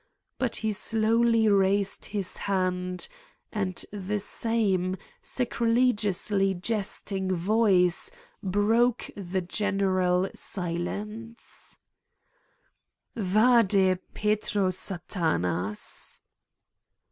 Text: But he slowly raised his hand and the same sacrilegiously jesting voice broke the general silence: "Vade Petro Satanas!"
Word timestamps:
But 0.39 0.55
he 0.55 0.73
slowly 0.73 1.47
raised 1.47 2.05
his 2.05 2.35
hand 2.37 3.07
and 3.53 3.85
the 3.91 4.19
same 4.19 4.97
sacrilegiously 5.21 6.55
jesting 6.55 7.31
voice 7.31 8.09
broke 8.41 9.11
the 9.15 9.41
general 9.41 10.27
silence: 10.33 11.77
"Vade 13.15 13.99
Petro 14.15 14.71
Satanas!" 14.71 16.21